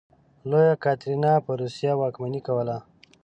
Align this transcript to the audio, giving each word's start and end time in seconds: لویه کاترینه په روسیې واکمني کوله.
لویه 0.49 0.75
کاترینه 0.83 1.31
په 1.45 1.51
روسیې 1.61 1.91
واکمني 1.97 2.41
کوله. 2.47 2.77